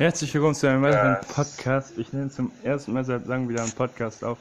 [0.00, 1.20] Herzlich willkommen zu einem weiteren Ja.
[1.34, 1.98] Podcast.
[1.98, 4.38] Ich nehme zum ersten Mal seit langem wieder einen Podcast auf.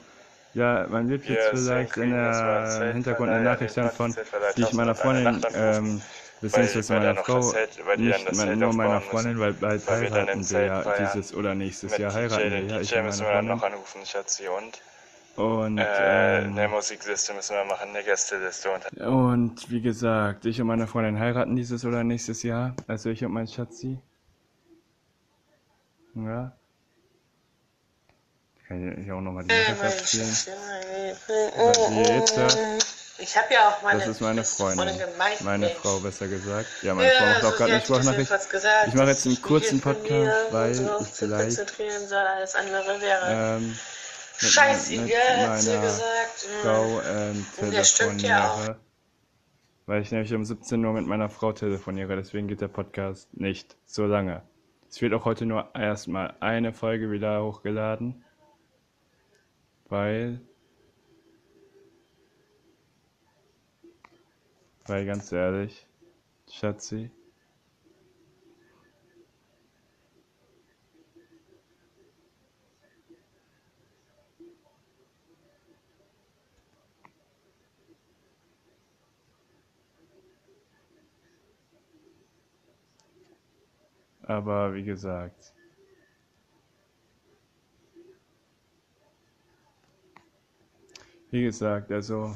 [0.53, 4.15] Ja, man wird jetzt Wir vielleicht in der Hintergrund eine Nachricht hören von,
[4.55, 6.01] die ich meiner 1000 eine Freundin, ähm,
[6.39, 7.39] beziehungsweise meiner Frau,
[7.97, 12.51] nicht Zelt nur meiner Freundin, weil bald heiraten wir ja dieses oder nächstes Jahr heiraten
[12.51, 14.43] wir ja, ich meine wir dann noch anrufen, Schatzi.
[14.47, 14.81] Und
[15.35, 18.69] Und, äh, ähm, eine Musikliste müssen wir machen, eine Gästeliste.
[18.71, 22.77] Und Und wie gesagt, ich und meine Freundin heiraten dieses oder nächstes Jahr.
[22.87, 23.99] Also ich und mein Schatzi.
[26.27, 26.51] Ja.
[28.67, 30.35] Kann ich auch nochmal die Nachricht abspielen.
[31.57, 32.47] Aber die jetzt da,
[33.17, 34.97] Ich habe ja auch meine das ist meine Freundin.
[34.97, 35.41] gemeint.
[35.41, 35.79] Meine Mensch.
[35.79, 36.67] Frau, besser gesagt.
[36.83, 38.31] Ja, meine Ja, Frau macht also auch gerade eine Sprachnachricht.
[38.87, 43.01] Ich mache jetzt einen ich kurzen Podcast, weil so ich vielleicht konzentrieren soll, alles andere
[43.01, 43.77] wäre ähm, mit,
[44.41, 46.47] mit scheißegal, hat sie gesagt.
[46.61, 48.79] Frau ähm, Ja, stimmt ja telefoniere.
[49.87, 53.75] Weil ich nämlich um 17 Uhr mit meiner Frau telefoniere, deswegen geht der Podcast nicht
[53.85, 54.43] so lange.
[54.89, 58.25] Es wird auch heute nur erstmal eine Folge wieder hochgeladen,
[59.87, 60.41] weil,
[64.87, 65.85] weil ganz ehrlich,
[66.51, 67.11] Schatzi,
[84.29, 85.53] aber wie gesagt,
[91.31, 92.35] wie gesagt, also.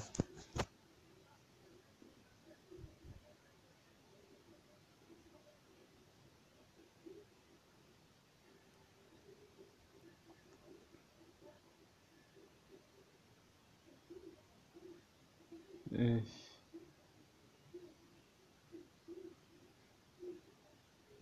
[15.92, 16.43] Ich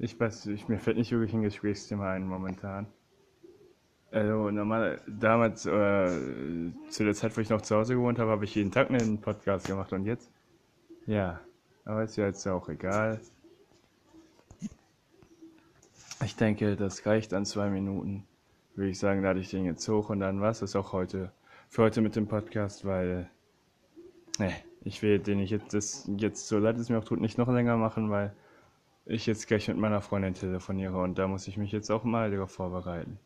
[0.03, 2.87] Ich weiß, ich, mir fällt nicht wirklich ein Gesprächsthema ein momentan.
[4.09, 8.43] Also normal, damals, äh, zu der Zeit, wo ich noch zu Hause gewohnt habe, habe
[8.43, 10.31] ich jeden Tag einen Podcast gemacht und jetzt?
[11.05, 11.39] Ja,
[11.85, 13.21] aber ist ja jetzt auch egal.
[16.25, 18.25] Ich denke, das reicht an zwei Minuten.
[18.73, 21.31] Würde ich sagen, lade ich den jetzt hoch und dann war es auch heute.
[21.69, 23.29] Für heute mit dem Podcast, weil,
[24.39, 24.51] ne,
[24.83, 27.49] ich will den ich jetzt, das jetzt so leid es mir auch tut, nicht noch
[27.49, 28.33] länger machen, weil
[29.05, 32.31] ich jetzt gleich mit meiner Freundin telefoniere und da muss ich mich jetzt auch mal
[32.31, 33.19] darauf vorbereiten.